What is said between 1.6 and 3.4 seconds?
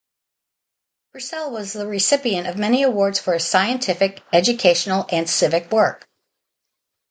the recipient of many awards for